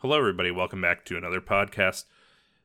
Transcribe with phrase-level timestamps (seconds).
[0.00, 0.52] Hello, everybody.
[0.52, 2.04] Welcome back to another podcast.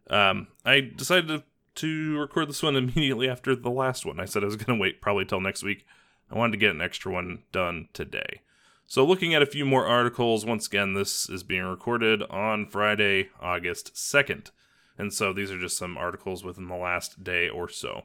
[0.08, 4.20] Um, I decided to, to record this one immediately after the last one.
[4.20, 5.84] I said I was going to wait probably till next week.
[6.30, 8.42] I wanted to get an extra one done today.
[8.86, 13.32] So, looking at a few more articles, once again, this is being recorded on Friday,
[13.42, 14.52] August 2nd.
[15.00, 18.04] And so these are just some articles within the last day or so.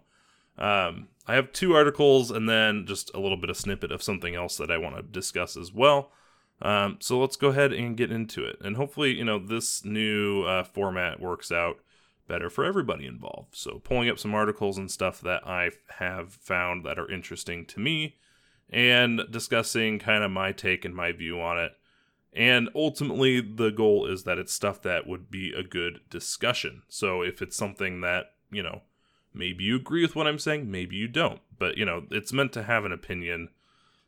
[0.56, 4.34] Um, I have two articles and then just a little bit of snippet of something
[4.34, 6.12] else that I want to discuss as well.
[6.60, 8.56] Um, so let's go ahead and get into it.
[8.60, 11.78] And hopefully, you know, this new uh, format works out
[12.28, 13.56] better for everybody involved.
[13.56, 17.80] So, pulling up some articles and stuff that I have found that are interesting to
[17.80, 18.16] me
[18.70, 21.72] and discussing kind of my take and my view on it.
[22.34, 26.82] And ultimately, the goal is that it's stuff that would be a good discussion.
[26.88, 28.82] So, if it's something that, you know,
[29.32, 31.40] maybe you agree with what I'm saying, maybe you don't.
[31.58, 33.48] But, you know, it's meant to have an opinion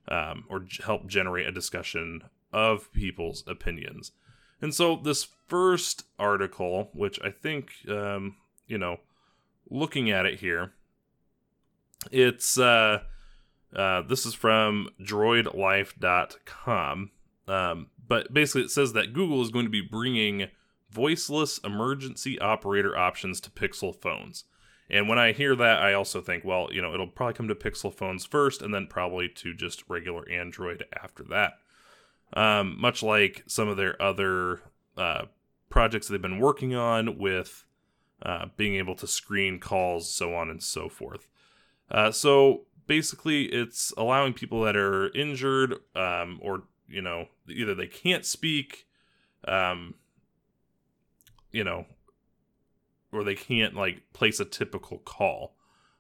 [0.09, 2.23] um, or help generate a discussion
[2.53, 4.13] of people's opinions.
[4.63, 9.01] And so this first article, which I think, um, you know,
[9.71, 10.73] looking at it here,
[12.11, 13.03] it's uh,
[13.75, 17.11] uh, this is from droidlife.com.
[17.49, 20.49] Um, but basically, it says that Google is going to be bringing
[20.91, 24.45] voiceless emergency operator options to Pixel phones.
[24.89, 27.55] And when I hear that, I also think, well, you know, it'll probably come to
[27.55, 31.59] Pixel phones first and then probably to just regular Android after that
[32.35, 34.61] um, much like some of their other
[34.97, 35.25] uh,
[35.69, 37.65] projects they've been working on with
[38.23, 41.29] uh, being able to screen calls, so on and so forth.
[41.91, 47.87] Uh, so basically, it's allowing people that are injured um, or you know either they
[47.87, 48.87] can't speak,
[49.49, 49.95] um,
[51.51, 51.87] you know,
[53.13, 55.55] or they can't like place a typical call.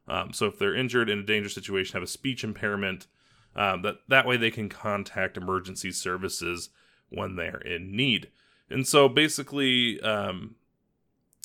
[0.08, 3.06] Um, so if they're injured in a dangerous situation, have a speech impairment,
[3.56, 6.70] um, that that way they can contact emergency services
[7.08, 8.28] when they're in need.
[8.68, 10.54] And so basically, um,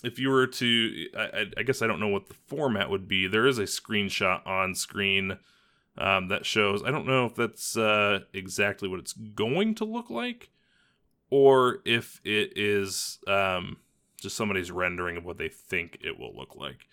[0.03, 3.27] if you were to, I, I, guess I don't know what the format would be.
[3.27, 5.39] There is a screenshot on screen
[5.97, 6.83] um, that shows.
[6.83, 10.51] I don't know if that's uh, exactly what it's going to look like,
[11.31, 13.77] or if it is um,
[14.21, 16.87] just somebody's rendering of what they think it will look like.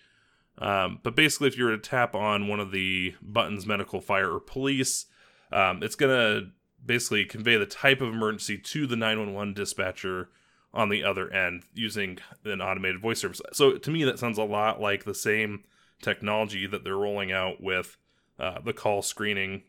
[0.59, 4.31] Um, but basically, if you were to tap on one of the buttons, medical, fire,
[4.31, 5.05] or police,
[5.51, 6.49] um, it's going to
[6.85, 10.29] basically convey the type of emergency to the 911 dispatcher
[10.73, 13.41] on the other end using an automated voice service.
[13.51, 15.63] So to me, that sounds a lot like the same
[16.01, 17.97] technology that they're rolling out with
[18.39, 19.63] uh, the call screening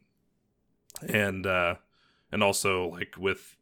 [1.07, 1.77] and uh,
[2.33, 3.57] and also like with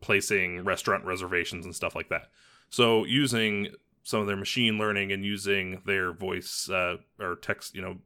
[0.00, 2.28] placing restaurant reservations and stuff like that.
[2.68, 3.68] So using
[4.04, 7.96] some of their machine learning and using their voice uh, or text, you know,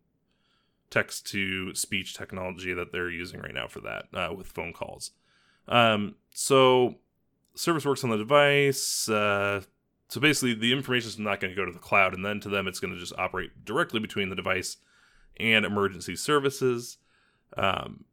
[0.90, 5.10] text to speech technology that they're using right now for that uh, with phone calls.
[5.66, 6.94] Um, so
[7.54, 9.08] service works on the device.
[9.08, 9.60] Uh,
[10.08, 12.48] so basically, the information is not going to go to the cloud, and then to
[12.48, 14.78] them, it's going to just operate directly between the device
[15.38, 16.96] and emergency services.
[17.56, 18.04] Um,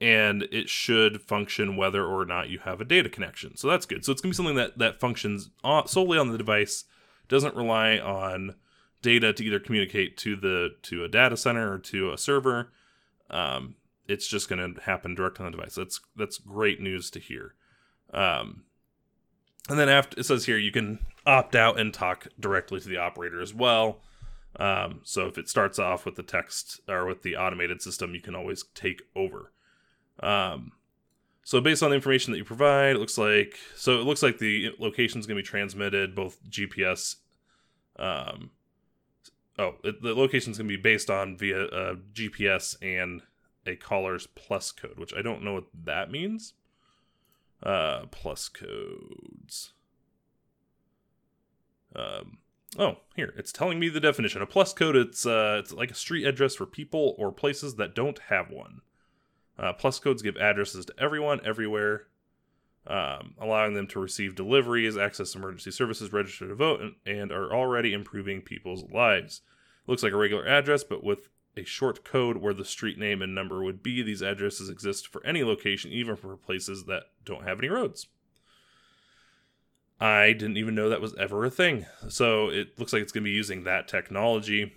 [0.00, 3.56] and it should function whether or not you have a data connection.
[3.56, 4.04] So that's good.
[4.04, 5.50] So it's going to be something that that functions
[5.86, 6.84] solely on the device,
[7.28, 8.54] doesn't rely on
[9.02, 12.72] data to either communicate to the to a data center or to a server.
[13.28, 13.76] Um,
[14.08, 15.74] it's just going to happen direct on the device.
[15.74, 17.54] That's that's great news to hear.
[18.12, 18.64] Um,
[19.68, 22.96] and then after it says here you can opt out and talk directly to the
[22.96, 24.00] operator as well.
[24.56, 28.20] Um, so if it starts off with the text or with the automated system, you
[28.20, 29.52] can always take over.
[30.22, 30.72] Um,
[31.44, 34.38] so based on the information that you provide, it looks like so it looks like
[34.38, 37.16] the location is going to be transmitted both GPS.
[37.98, 38.50] Um,
[39.58, 43.22] oh, it, the location is going to be based on via uh, GPS and
[43.66, 46.54] a caller's plus code, which I don't know what that means.
[47.62, 49.72] Uh, plus codes.
[51.94, 52.38] Um,
[52.78, 54.40] oh, here it's telling me the definition.
[54.40, 57.94] A plus code it's uh, it's like a street address for people or places that
[57.94, 58.82] don't have one.
[59.60, 62.06] Uh, plus codes give addresses to everyone, everywhere,
[62.86, 67.52] um, allowing them to receive deliveries, access emergency services, register to vote, and, and are
[67.52, 69.42] already improving people's lives.
[69.86, 73.34] looks like a regular address, but with a short code where the street name and
[73.34, 74.02] number would be.
[74.02, 78.06] These addresses exist for any location, even for places that don't have any roads.
[80.00, 81.84] I didn't even know that was ever a thing.
[82.08, 84.72] So it looks like it's going to be using that technology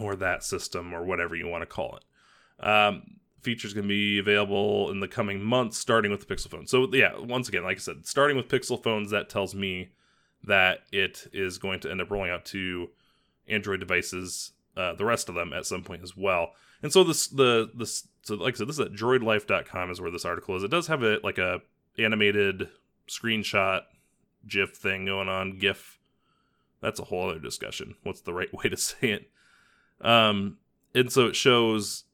[0.00, 2.64] or that system or whatever you want to call it.
[2.66, 6.66] Um, features going to be available in the coming months, starting with the Pixel phone.
[6.66, 9.90] So yeah, once again, like I said, starting with Pixel phones, that tells me
[10.42, 12.90] that it is going to end up rolling out to
[13.46, 16.54] Android devices, uh, the rest of them at some point as well.
[16.82, 20.10] And so this the this so like I said, this is at droidlife.com is where
[20.10, 20.64] this article is.
[20.64, 21.60] It does have a like a
[21.98, 22.68] animated
[23.08, 23.82] screenshot
[24.48, 25.58] GIF thing going on.
[25.58, 26.00] GIF.
[26.82, 27.94] That's a whole other discussion.
[28.02, 29.30] What's the right way to say it?
[30.00, 30.58] Um,
[30.96, 32.04] and so it shows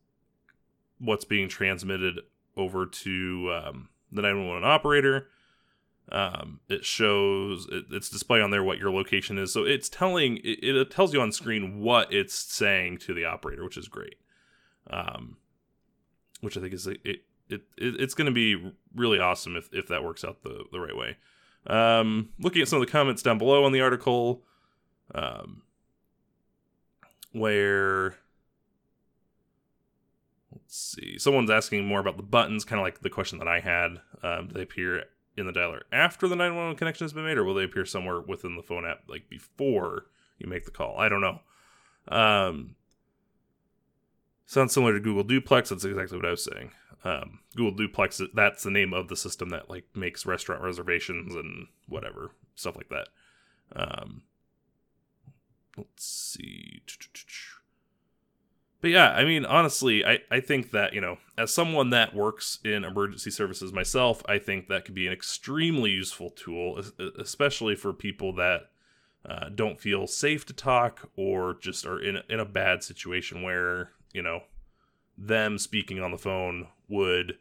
[1.03, 2.21] what's being transmitted
[2.57, 5.29] over to um, the 911 operator.
[6.11, 10.39] Um, it shows it, it's display on there what your location is, so it's telling
[10.39, 14.17] it, it tells you on screen what it's saying to the operator, which is great.
[14.91, 15.37] Um,
[16.41, 19.89] which I think is it it, it it's going to be really awesome if if
[19.89, 21.17] that works out the the right way.
[21.67, 24.43] Um, looking at some of the comments down below on the article,
[25.15, 25.63] um,
[27.31, 28.17] where
[30.73, 34.01] see, someone's asking more about the buttons, kind of like the question that I had.
[34.23, 35.05] Um, do they appear
[35.37, 38.21] in the dialer after the 911 connection has been made, or will they appear somewhere
[38.21, 40.07] within the phone app, like before
[40.39, 40.99] you make the call?
[40.99, 41.41] I don't know.
[42.09, 42.77] Um,
[44.47, 45.69] sounds similar to Google Duplex.
[45.69, 46.73] That's exactly what I was saying.
[47.05, 51.67] Um, Google Duplex, that's the name of the system that like makes restaurant reservations and
[51.89, 53.09] whatever stuff like that.
[53.75, 54.23] Um,
[55.77, 56.83] let's see.
[58.82, 62.58] But yeah, I mean, honestly, I, I think that, you know, as someone that works
[62.64, 66.82] in emergency services myself, I think that could be an extremely useful tool,
[67.17, 68.70] especially for people that
[69.25, 73.93] uh, don't feel safe to talk or just are in, in a bad situation where,
[74.12, 74.43] you know,
[75.17, 77.38] them speaking on the phone would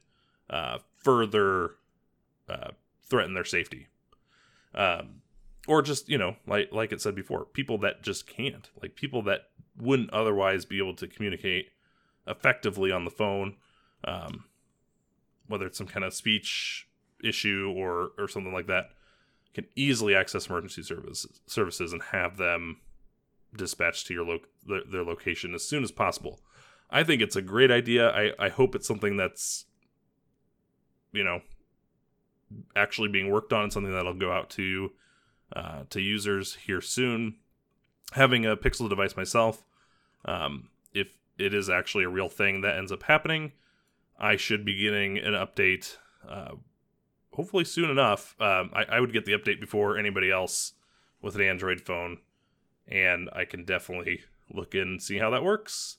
[0.48, 1.72] uh, further
[2.48, 2.70] uh,
[3.04, 3.88] threaten their safety.
[4.76, 5.22] Um,
[5.68, 9.22] or just, you know, like like it said before, people that just can't, like people
[9.24, 9.50] that
[9.82, 11.70] wouldn't otherwise be able to communicate
[12.28, 13.56] effectively on the phone,
[14.04, 14.46] um,
[15.48, 16.88] whether it's some kind of speech
[17.24, 18.90] issue or or something like that,
[19.54, 22.78] can easily access emergency services services and have them
[23.56, 26.40] dispatched to your lo- their, their location as soon as possible.
[26.90, 28.10] I think it's a great idea.
[28.10, 29.66] I, I hope it's something that's,
[31.14, 31.42] you know,
[32.76, 34.92] actually being worked on, something that'll go out to
[35.56, 37.36] uh, to users here soon
[38.12, 39.64] having a Pixel device myself,
[40.26, 43.54] um, if it is actually a real thing that ends up happening,
[44.20, 45.98] I should be getting an update.
[46.28, 46.56] Uh,
[47.34, 48.36] hopefully soon enough.
[48.40, 50.74] Um, I, I would get the update before anybody else
[51.22, 52.18] with an Android phone,
[52.88, 54.22] and I can definitely
[54.54, 55.98] look in and see how that works.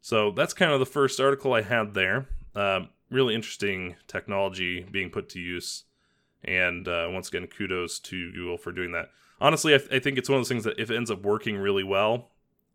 [0.00, 2.28] So that's kind of the first article I had there.
[2.54, 5.84] Um, really interesting technology being put to use.
[6.44, 9.10] And uh, once again, kudos to Google for doing that
[9.42, 11.22] honestly, I, th- I, think it's one of those things that if it ends up
[11.22, 12.30] working really well,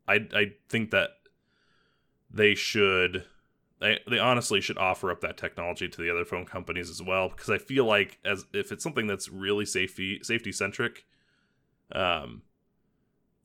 [0.08, 1.12] I I think that
[2.32, 3.26] they should
[3.80, 7.30] they they honestly should offer up that technology to the other phone companies as well
[7.30, 11.06] because I feel like as if it's something that's really safety safety centric,
[11.92, 12.42] um,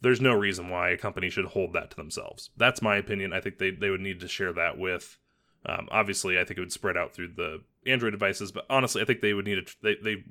[0.00, 2.50] there's no reason why a company should hold that to themselves.
[2.56, 3.32] That's my opinion.
[3.32, 5.18] I think they they would need to share that with.
[5.64, 9.04] Um, obviously, I think it would spread out through the Android devices, but honestly, I
[9.04, 9.76] think they would need to.
[9.82, 10.24] They they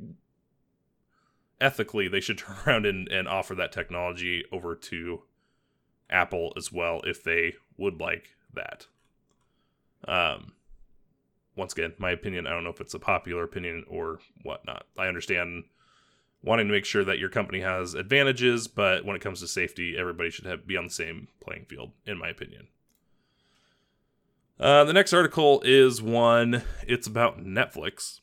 [1.61, 5.21] ethically they should turn around and, and offer that technology over to
[6.11, 8.87] Apple as well if they would like that.
[10.07, 10.53] Um,
[11.55, 14.85] once again, my opinion, I don't know if it's a popular opinion or whatnot.
[14.97, 15.65] I understand
[16.43, 19.95] wanting to make sure that your company has advantages, but when it comes to safety,
[19.97, 22.67] everybody should have be on the same playing field, in my opinion.
[24.59, 26.63] Uh, the next article is one.
[26.87, 28.21] It's about Netflix,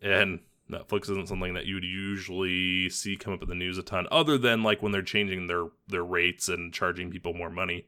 [0.00, 4.06] and Netflix isn't something that you'd usually see come up in the news a ton,
[4.10, 7.86] other than like when they're changing their their rates and charging people more money.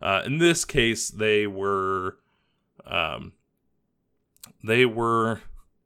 [0.00, 2.18] Uh, in this case, they were,
[2.84, 3.32] um,
[4.64, 5.40] they were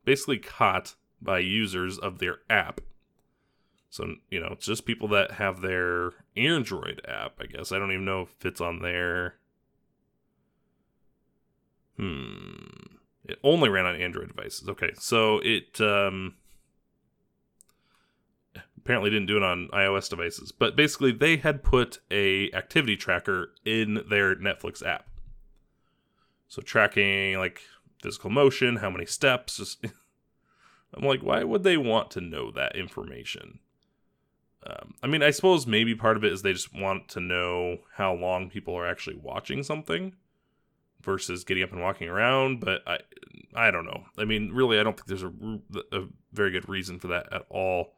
[0.05, 2.81] basically caught by users of their app.
[3.91, 7.35] So you know, just people that have their Android app.
[7.41, 9.37] I guess I don't even know if it's on there.
[11.97, 12.76] Hmm.
[13.29, 14.69] It only ran on Android devices.
[14.69, 16.35] Okay, so it um,
[18.77, 23.51] apparently didn't do it on iOS devices, but basically they had put a activity tracker
[23.65, 25.09] in their Netflix app.
[26.49, 27.63] So tracking like
[28.01, 29.57] physical motion, how many steps.
[29.57, 29.85] Just,
[30.95, 33.59] I'm like, why would they want to know that information?
[34.65, 37.79] Um, I mean, I suppose maybe part of it is they just want to know
[37.95, 40.15] how long people are actually watching something
[41.07, 42.61] versus getting up and walking around.
[42.61, 42.99] But I,
[43.55, 44.05] I don't know.
[44.19, 45.33] I mean, really, I don't think there's a,
[45.93, 47.95] a very good reason for that at all.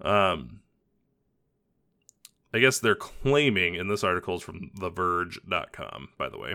[0.00, 0.60] Um,
[2.54, 6.54] I guess they're claiming, in this article is from TheVerge.com, by the way.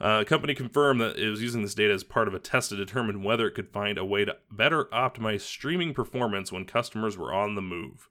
[0.00, 2.76] Uh, company confirmed that it was using this data as part of a test to
[2.76, 7.34] determine whether it could find a way to better optimize streaming performance when customers were
[7.34, 8.08] on the move.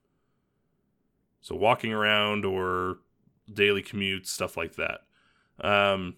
[1.42, 3.00] So, walking around or
[3.52, 5.02] daily commutes, stuff like that.
[5.62, 6.18] Um,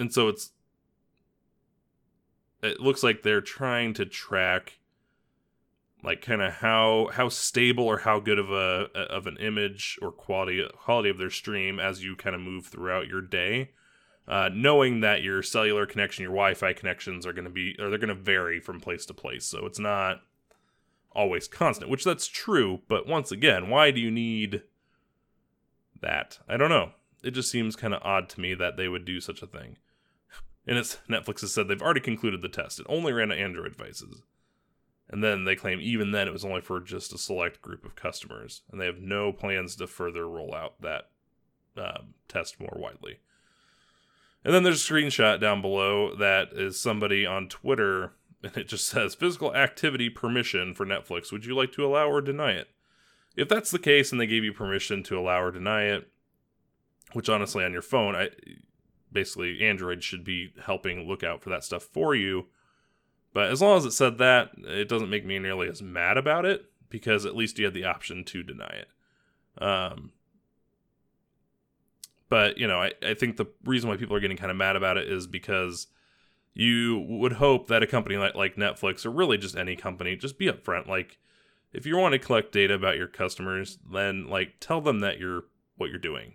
[0.00, 0.52] and so it's
[2.62, 4.78] it looks like they're trying to track
[6.02, 10.10] like kind of how how stable or how good of a of an image or
[10.10, 13.70] quality quality of their stream as you kind of move throughout your day.
[14.28, 17.98] Uh, knowing that your cellular connection, your Wi-Fi connections are going to be, or they're
[17.98, 20.20] going to vary from place to place, so it's not
[21.10, 21.90] always constant.
[21.90, 24.62] Which that's true, but once again, why do you need
[26.00, 26.38] that?
[26.48, 26.92] I don't know.
[27.24, 29.78] It just seems kind of odd to me that they would do such a thing.
[30.70, 32.78] And it's Netflix has said they've already concluded the test.
[32.78, 34.22] It only ran on Android devices.
[35.08, 37.96] And then they claim even then it was only for just a select group of
[37.96, 41.10] customers, and they have no plans to further roll out that
[41.76, 43.18] uh, test more widely.
[44.44, 48.12] And then there's a screenshot down below that is somebody on Twitter,
[48.44, 51.32] and it just says physical activity permission for Netflix.
[51.32, 52.68] Would you like to allow or deny it?
[53.36, 56.08] If that's the case and they gave you permission to allow or deny it,
[57.12, 58.30] which honestly on your phone, I
[59.12, 62.46] basically Android should be helping look out for that stuff for you
[63.32, 66.44] but as long as it said that, it doesn't make me nearly as mad about
[66.44, 69.62] it because at least you had the option to deny it.
[69.62, 70.12] Um,
[72.28, 74.76] but you know, I, I think the reason why people are getting kind of mad
[74.76, 75.86] about it is because
[76.54, 80.38] you would hope that a company like, like Netflix or really just any company just
[80.38, 80.88] be upfront.
[80.88, 81.18] Like,
[81.72, 85.44] if you want to collect data about your customers, then like tell them that you're
[85.76, 86.34] what you're doing.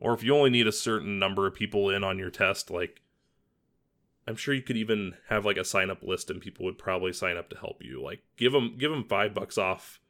[0.00, 3.00] Or if you only need a certain number of people in on your test, like
[4.26, 7.12] I'm sure you could even have like a sign up list and people would probably
[7.12, 8.02] sign up to help you.
[8.02, 10.00] Like give them give them 5 bucks off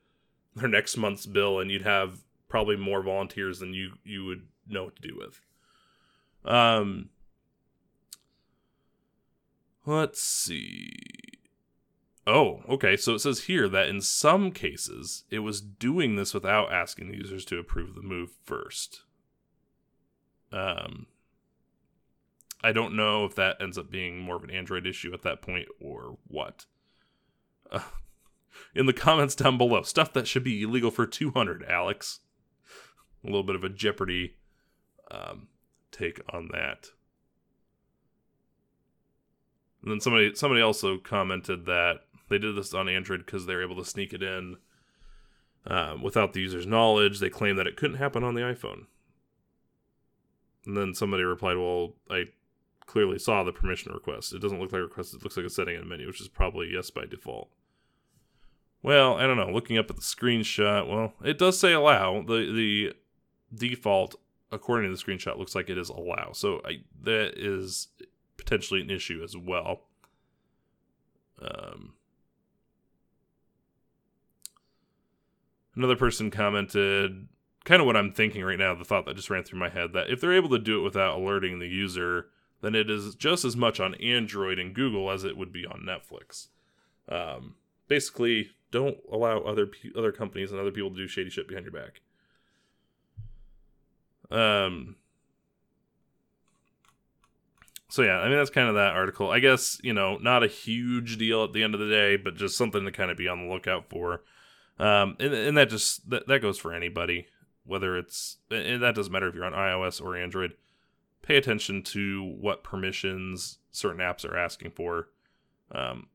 [0.54, 4.84] their next month's bill and you'd have probably more volunteers than you you would know
[4.84, 5.40] what to do with.
[6.44, 7.10] Um
[9.86, 10.96] Let's see.
[12.26, 12.96] Oh, okay.
[12.96, 17.18] So it says here that in some cases it was doing this without asking the
[17.18, 19.02] users to approve the move first.
[20.54, 21.06] Um
[22.64, 25.42] I don't know if that ends up being more of an Android issue at that
[25.42, 26.64] point or what.
[27.70, 27.80] Uh,
[28.74, 32.20] in the comments down below, stuff that should be illegal for 200, Alex.
[33.22, 34.36] A little bit of a Jeopardy
[35.10, 35.48] um,
[35.92, 36.88] take on that.
[39.82, 43.62] And then somebody somebody also commented that they did this on Android because they were
[43.62, 44.56] able to sneak it in
[45.66, 47.20] um, without the user's knowledge.
[47.20, 48.86] They claim that it couldn't happen on the iPhone.
[50.66, 52.28] And then somebody replied, "Well, I
[52.86, 54.32] clearly saw the permission request.
[54.32, 56.20] It doesn't look like a request, it looks like a setting in a menu, which
[56.20, 57.50] is probably yes by default.
[58.82, 59.50] Well, I don't know.
[59.50, 62.22] Looking up at the screenshot, well, it does say allow.
[62.22, 62.92] The the
[63.54, 64.14] default,
[64.52, 66.32] according to the screenshot, looks like it is allow.
[66.32, 67.88] So I, that is
[68.36, 69.84] potentially an issue as well.
[71.40, 71.94] Um,
[75.74, 77.28] another person commented
[77.64, 79.92] kind of what I'm thinking right now, the thought that just ran through my head
[79.94, 82.26] that if they're able to do it without alerting the user,
[82.60, 85.86] then it is just as much on Android and Google as it would be on
[85.86, 86.48] Netflix.
[87.08, 87.54] Um,
[87.88, 91.72] basically, don't allow other other companies and other people to do shady shit behind your
[91.72, 92.00] back.
[94.30, 94.96] Um.
[97.88, 99.30] So yeah, I mean that's kind of that article.
[99.30, 102.34] I guess you know not a huge deal at the end of the day, but
[102.34, 104.22] just something to kind of be on the lookout for.
[104.78, 107.28] Um, and, and that just that, that goes for anybody,
[107.64, 110.54] whether it's and that doesn't matter if you're on iOS or Android
[111.24, 115.08] pay attention to what permissions certain apps are asking for.
[115.72, 116.08] Um,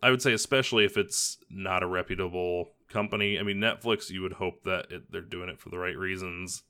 [0.00, 3.38] I would say, especially if it's not a reputable company.
[3.38, 6.62] I mean, Netflix, you would hope that it, they're doing it for the right reasons,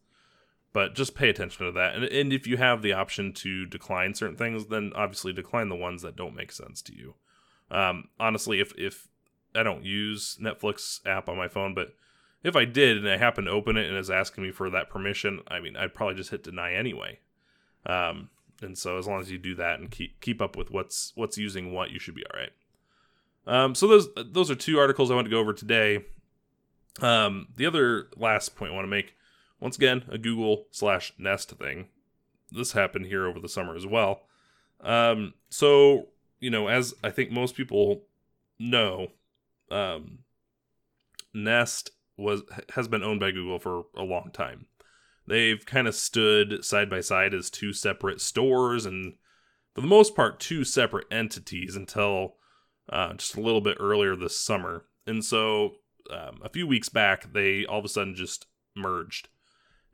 [0.72, 1.94] but just pay attention to that.
[1.94, 5.76] And, and if you have the option to decline certain things, then obviously decline the
[5.76, 7.14] ones that don't make sense to you.
[7.70, 9.08] Um, honestly, if if
[9.54, 11.94] I don't use Netflix app on my phone, but
[12.42, 14.90] if I did and I happen to open it and is asking me for that
[14.90, 17.18] permission, I mean, I'd probably just hit deny anyway.
[17.86, 18.30] Um,
[18.62, 21.38] and so as long as you do that and keep keep up with what's what's
[21.38, 22.52] using what, you should be all right.
[23.46, 26.04] Um, so those those are two articles I want to go over today.
[27.00, 29.14] Um, the other last point I want to make,
[29.60, 31.88] once again, a Google slash Nest thing.
[32.50, 34.22] This happened here over the summer as well.
[34.80, 36.08] Um, so
[36.40, 38.02] you know, as I think most people
[38.58, 39.08] know,
[39.70, 40.20] um,
[41.32, 44.66] Nest was has been owned by Google for a long time.
[45.26, 49.14] They've kind of stood side by side as two separate stores and
[49.74, 52.34] for the most part two separate entities until
[52.90, 54.86] uh, just a little bit earlier this summer.
[55.06, 55.76] And so
[56.10, 59.28] um, a few weeks back they all of a sudden just merged.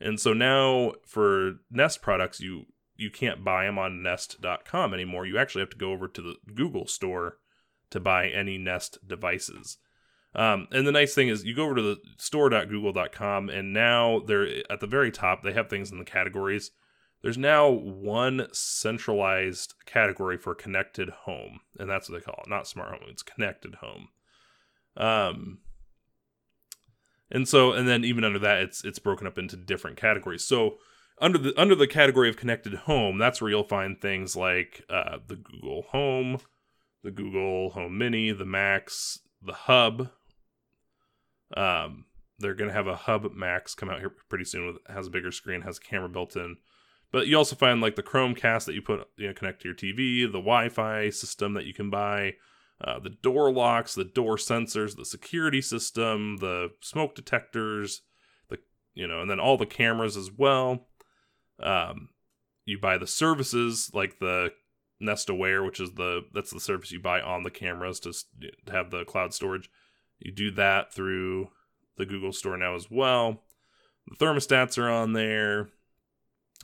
[0.01, 2.67] And so now for nest products you
[2.97, 5.27] you can't buy them on nest.com anymore.
[5.27, 7.39] You actually have to go over to the google store
[7.91, 9.79] to buy any nest devices
[10.35, 14.49] um, and the nice thing is you go over to the store.google.com and now they're
[14.71, 16.71] at the very top, they have things in the categories.
[17.23, 22.69] There's now one centralized category for connected home, and that's what they call it, not
[22.69, 24.09] smart home, it's connected home.
[24.97, 25.59] Um,
[27.31, 30.45] and so, and then even under that, it's it's broken up into different categories.
[30.45, 30.77] So
[31.19, 35.19] under the under the category of connected home, that's where you'll find things like uh,
[35.27, 36.39] the Google Home,
[37.03, 40.11] the Google Home Mini, the Max, the Hub.
[41.57, 42.07] Um,
[42.39, 44.67] they're gonna have a Hub Max come out here pretty soon.
[44.67, 46.57] With has a bigger screen, has a camera built in.
[47.13, 49.77] But you also find like the Chromecast that you put you know connect to your
[49.77, 52.35] TV, the Wi-Fi system that you can buy,
[52.81, 58.03] uh, the door locks, the door sensors, the security system, the smoke detectors,
[58.49, 58.59] the
[58.95, 60.89] you know, and then all the cameras as well.
[61.63, 62.09] Um,
[62.65, 64.51] you buy the services like the
[65.01, 68.13] Nest Aware, which is the that's the service you buy on the cameras to,
[68.67, 69.71] to have the cloud storage.
[70.25, 71.49] You do that through
[71.97, 73.43] the Google Store now as well.
[74.09, 75.69] The thermostats are on there,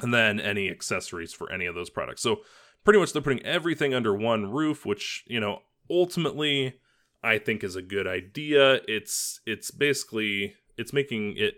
[0.01, 2.23] and then any accessories for any of those products.
[2.23, 2.41] So
[2.85, 6.75] pretty much they're putting everything under one roof, which you know ultimately
[7.23, 8.81] I think is a good idea.
[8.89, 11.55] It's it's basically it's making it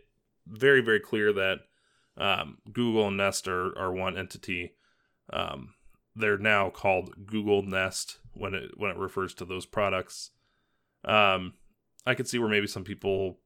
[0.46, 1.60] very very clear that
[2.16, 4.74] um, Google and Nest are, are one entity.
[5.32, 5.74] Um,
[6.14, 10.30] they're now called Google Nest when it when it refers to those products.
[11.04, 11.54] Um,
[12.06, 13.38] I could see where maybe some people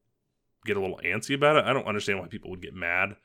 [0.64, 1.64] get a little antsy about it.
[1.64, 3.16] I don't understand why people would get mad.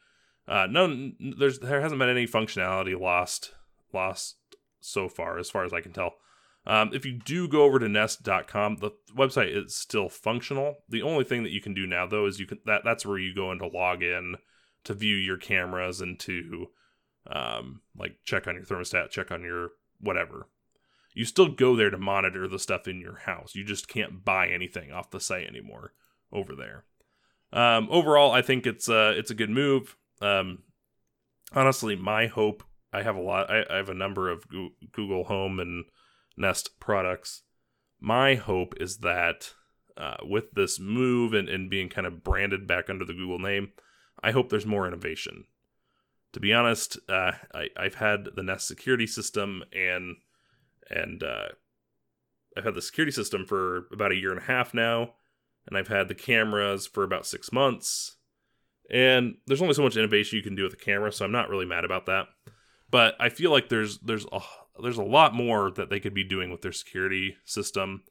[0.47, 3.53] Uh, no, there's there hasn't been any functionality lost
[3.93, 4.37] lost
[4.79, 6.15] so far, as far as I can tell.
[6.65, 10.77] Um, if you do go over to Nest.com, the website is still functional.
[10.89, 13.17] The only thing that you can do now, though, is you can that that's where
[13.17, 14.35] you go into log in
[14.83, 16.67] to view your cameras and to
[17.27, 19.69] um, like check on your thermostat, check on your
[19.99, 20.47] whatever.
[21.13, 23.55] You still go there to monitor the stuff in your house.
[23.55, 25.93] You just can't buy anything off the site anymore
[26.31, 26.85] over there.
[27.53, 29.97] Um, overall, I think it's uh, it's a good move.
[30.21, 30.59] Um,
[31.53, 32.63] honestly, my hope
[32.93, 33.49] I have a lot.
[33.49, 34.45] I, I have a number of
[34.91, 35.85] Google Home and
[36.37, 37.43] Nest products.
[37.99, 39.53] My hope is that
[39.97, 43.71] uh, with this move and, and being kind of branded back under the Google name,
[44.23, 45.45] I hope there's more innovation.
[46.33, 50.15] To be honest, uh, I, I've had the Nest security system and
[50.91, 51.49] and uh,
[52.57, 55.13] I've had the security system for about a year and a half now,
[55.67, 58.17] and I've had the cameras for about six months.
[58.91, 61.49] And there's only so much innovation you can do with the camera, so I'm not
[61.49, 62.27] really mad about that.
[62.89, 64.41] But I feel like there's there's a
[64.83, 68.03] there's a lot more that they could be doing with their security system,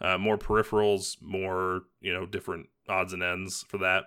[0.00, 4.04] uh, more peripherals, more you know different odds and ends for that.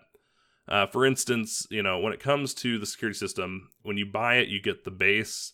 [0.69, 4.35] Uh, for instance, you know, when it comes to the security system, when you buy
[4.35, 5.51] it, you get the base,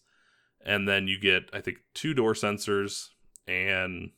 [0.67, 3.07] and then you get, I think, two door sensors
[3.47, 4.11] and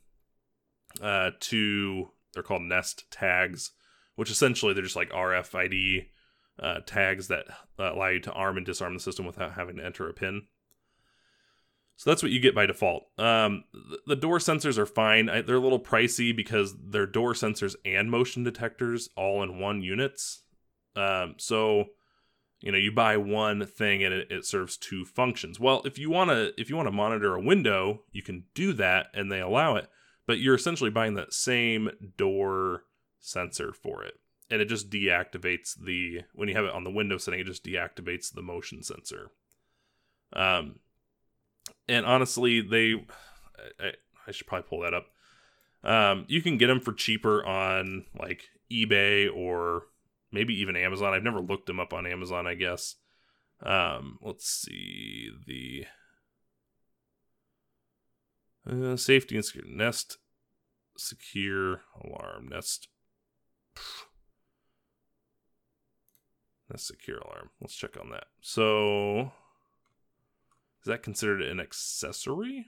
[0.99, 3.71] uh, two, they're called Nest tags,
[4.15, 6.07] which essentially they're just like RFID
[6.61, 7.45] uh, tags that
[7.77, 10.41] uh, allow you to arm and disarm the system without having to enter a pin.
[11.97, 13.07] So that's what you get by default.
[13.19, 13.65] Um,
[14.07, 15.27] the door sensors are fine.
[15.27, 20.41] they're a little pricey because they're door sensors and motion detectors all in one units.
[20.95, 21.89] Um, so
[22.61, 25.59] you know you buy one thing and it, it serves two functions.
[25.59, 28.73] Well, if you want to if you want to monitor a window, you can do
[28.73, 29.89] that and they allow it,
[30.25, 32.83] but you're essentially buying that same door
[33.19, 34.15] sensor for it.
[34.51, 37.63] And it just deactivates the when you have it on the window setting, it just
[37.63, 39.31] deactivates the motion sensor.
[40.33, 40.79] Um,
[41.87, 43.05] and honestly, they
[43.79, 43.93] I,
[44.27, 45.07] I should probably pull that up.
[45.83, 49.83] Um, you can get them for cheaper on like eBay or
[50.31, 51.13] maybe even Amazon.
[51.13, 52.95] I've never looked them up on Amazon, I guess.
[53.61, 55.85] Um, let's see the
[58.69, 60.17] uh, safety and secure Nest
[60.97, 62.89] secure alarm Nest
[66.69, 67.49] Nest secure alarm.
[67.59, 68.25] Let's check on that.
[68.41, 69.31] So,
[70.81, 72.67] is that considered an accessory?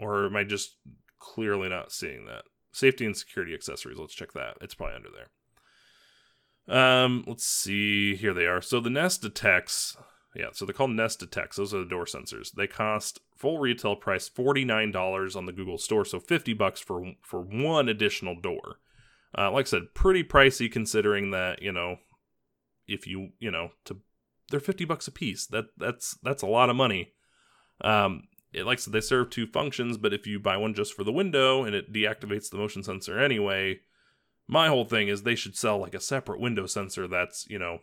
[0.00, 0.76] Or am I just
[1.18, 2.44] clearly not seeing that?
[2.76, 3.96] Safety and security accessories.
[3.98, 4.58] Let's check that.
[4.60, 6.78] It's probably under there.
[6.78, 8.14] Um, let's see.
[8.16, 8.60] Here they are.
[8.60, 9.96] So the Nest detects.
[10.34, 11.56] Yeah, so they're called Nest detects.
[11.56, 12.52] Those are the door sensors.
[12.52, 16.78] They cost full retail price forty nine dollars on the Google Store, so fifty bucks
[16.78, 18.76] for for one additional door.
[19.36, 21.96] Uh, like I said, pretty pricey considering that you know,
[22.86, 24.02] if you you know to
[24.50, 25.46] they're fifty bucks a piece.
[25.46, 27.14] That that's that's a lot of money.
[27.80, 28.24] Um,
[28.56, 31.12] it likes that they serve two functions, but if you buy one just for the
[31.12, 33.80] window and it deactivates the motion sensor anyway,
[34.48, 37.80] my whole thing is they should sell like a separate window sensor that's, you know,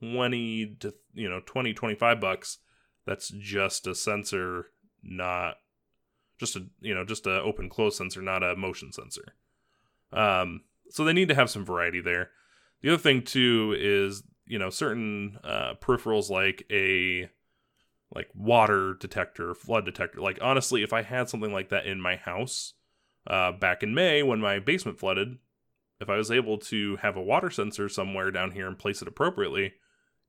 [0.00, 2.58] 20 to, you know, 20, 25 bucks.
[3.04, 4.68] That's just a sensor,
[5.02, 5.56] not
[6.38, 9.34] just a, you know, just a open close sensor, not a motion sensor.
[10.10, 12.30] Um, so they need to have some variety there.
[12.80, 17.28] The other thing too is, you know, certain uh, peripherals like a
[18.14, 20.20] like water detector, flood detector.
[20.20, 22.74] Like honestly, if I had something like that in my house
[23.26, 25.38] uh, back in May when my basement flooded,
[26.00, 29.08] if I was able to have a water sensor somewhere down here and place it
[29.08, 29.74] appropriately,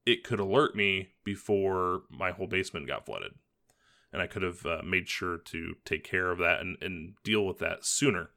[0.05, 3.33] it could alert me before my whole basement got flooded.
[4.11, 7.45] And I could have uh, made sure to take care of that and, and deal
[7.45, 8.29] with that sooner.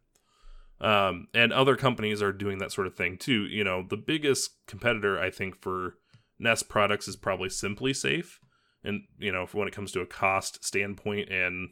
[0.81, 3.45] Um, and other companies are doing that sort of thing too.
[3.45, 5.99] You know, the biggest competitor I think for
[6.39, 8.39] Nest products is probably SimpliSafe,
[8.87, 11.71] and you know, when it comes to a cost standpoint and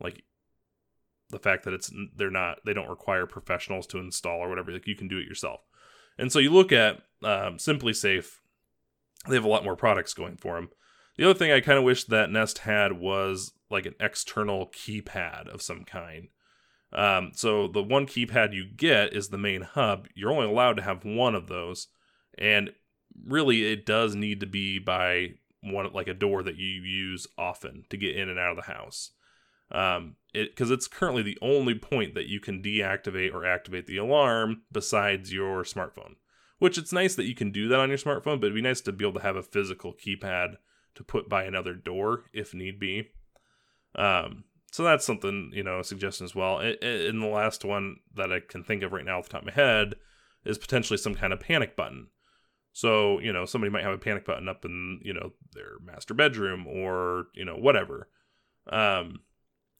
[0.00, 0.24] like
[1.30, 4.86] the fact that it's they're not they don't require professionals to install or whatever, like
[4.86, 5.60] you can do it yourself.
[6.18, 8.26] And so you look at um, SimpliSafe,
[9.28, 10.70] they have a lot more products going for them.
[11.16, 15.48] The other thing I kind of wish that Nest had was like an external keypad
[15.52, 16.28] of some kind.
[16.92, 20.08] Um, so the one keypad you get is the main hub.
[20.14, 21.88] You're only allowed to have one of those,
[22.38, 22.70] and
[23.26, 27.84] really it does need to be by one like a door that you use often
[27.90, 29.10] to get in and out of the house.
[29.70, 33.98] Um, it because it's currently the only point that you can deactivate or activate the
[33.98, 36.14] alarm besides your smartphone.
[36.58, 38.80] Which it's nice that you can do that on your smartphone, but it'd be nice
[38.82, 40.56] to be able to have a physical keypad
[40.96, 43.10] to put by another door if need be.
[43.94, 48.32] Um, so that's something you know a suggestion as well in the last one that
[48.32, 49.94] i can think of right now off the top of my head
[50.44, 52.08] is potentially some kind of panic button
[52.78, 56.14] so you know somebody might have a panic button up in you know their master
[56.14, 58.08] bedroom or you know whatever
[58.70, 59.18] um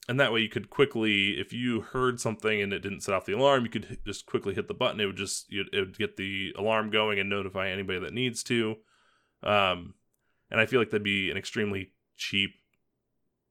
[0.09, 3.23] and that way you could quickly if you heard something and it didn't set off
[3.23, 6.17] the alarm you could just quickly hit the button it would just it would get
[6.17, 8.75] the alarm going and notify anybody that needs to
[9.43, 9.93] um
[10.51, 12.51] and i feel like that'd be an extremely cheap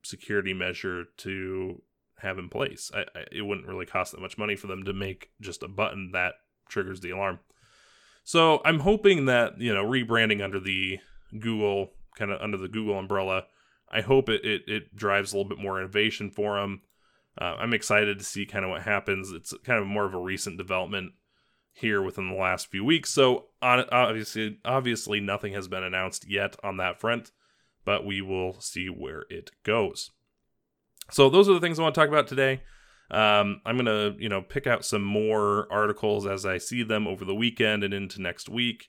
[0.02, 1.80] security measure to
[2.18, 2.90] have in place.
[2.94, 5.68] I, I, it wouldn't really cost that much money for them to make just a
[5.68, 6.34] button that
[6.68, 7.38] triggers the alarm.
[8.28, 10.98] So I'm hoping that you know rebranding under the
[11.38, 13.44] Google kind of under the Google umbrella.
[13.90, 16.82] I hope it, it, it drives a little bit more innovation for them.
[17.40, 19.32] Uh, I'm excited to see kind of what happens.
[19.32, 21.12] It's kind of more of a recent development
[21.72, 23.08] here within the last few weeks.
[23.08, 27.30] So on, obviously, obviously nothing has been announced yet on that front
[27.88, 30.10] but we will see where it goes.
[31.10, 32.60] So those are the things I want to talk about today.
[33.10, 37.24] Um, I'm gonna, you know, pick out some more articles as I see them over
[37.24, 38.88] the weekend and into next week.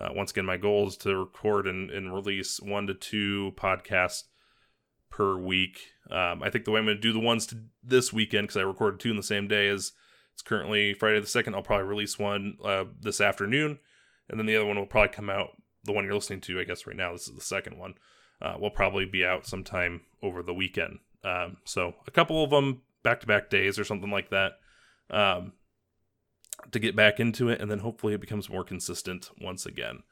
[0.00, 4.24] Uh, once again, my goal is to record and, and release one to two podcasts
[5.08, 5.78] per week.
[6.10, 8.56] Um, I think the way I'm going to do the ones to this weekend, because
[8.56, 9.92] I recorded two in the same day, is
[10.32, 11.54] it's currently Friday the 2nd.
[11.54, 13.78] I'll probably release one uh, this afternoon,
[14.28, 15.50] and then the other one will probably come out.
[15.84, 17.94] The one you're listening to, I guess, right now, this is the second one
[18.42, 20.98] uh, will probably be out sometime over the weekend.
[21.22, 24.54] Um, so a couple of them back to back days or something like that
[25.10, 25.52] um,
[26.72, 30.02] to get back into it, and then hopefully it becomes more consistent once again.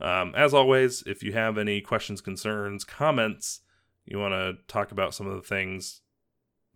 [0.00, 3.60] Um, as always, if you have any questions, concerns, comments,
[4.04, 6.02] you want to talk about some of the things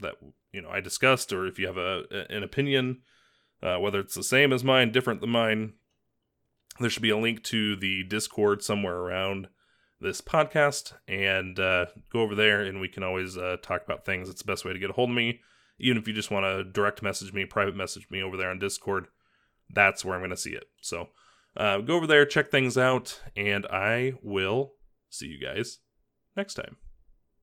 [0.01, 0.15] that
[0.53, 3.03] you know I discussed, or if you have a an opinion,
[3.63, 5.75] uh, whether it's the same as mine, different than mine,
[6.81, 9.49] there should be a link to the Discord somewhere around
[10.01, 14.29] this podcast and uh, go over there and we can always uh, talk about things.
[14.29, 15.41] It's the best way to get a hold of me.
[15.79, 18.59] Even if you just want to direct message me, private message me over there on
[18.59, 19.09] Discord,
[19.71, 20.65] that's where I'm going to see it.
[20.81, 21.09] So
[21.57, 24.75] uh, go over there, check things out, and I will
[25.11, 25.79] see you guys
[26.37, 26.77] next time.